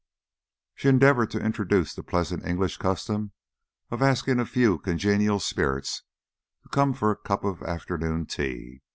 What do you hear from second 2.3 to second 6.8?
English custom of asking a few congenial spirits to